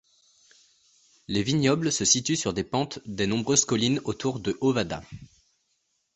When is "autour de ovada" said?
4.03-5.03